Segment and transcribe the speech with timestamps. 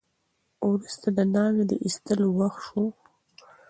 [0.69, 2.83] وروسته د ناوې د ایستلو وخت شو.